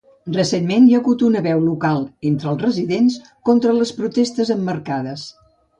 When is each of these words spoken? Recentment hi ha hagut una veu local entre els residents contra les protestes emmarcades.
Recentment 0.35 0.87
hi 0.87 0.95
ha 0.95 1.01
hagut 1.01 1.25
una 1.27 1.43
veu 1.47 1.61
local 1.67 2.01
entre 2.31 2.51
els 2.53 2.65
residents 2.67 3.21
contra 3.51 3.79
les 3.81 3.95
protestes 4.01 4.55
emmarcades. 4.59 5.31